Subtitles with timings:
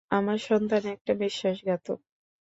[0.11, 1.99] আমার সন্তান একটা বিশ্বাসঘাতক!